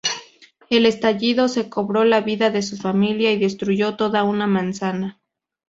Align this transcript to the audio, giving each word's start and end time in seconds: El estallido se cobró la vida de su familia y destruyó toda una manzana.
El 0.71 0.87
estallido 0.87 1.47
se 1.47 1.69
cobró 1.69 2.05
la 2.05 2.21
vida 2.21 2.49
de 2.49 2.63
su 2.63 2.75
familia 2.75 3.31
y 3.33 3.37
destruyó 3.37 3.95
toda 3.97 4.23
una 4.23 4.47
manzana. 4.47 5.21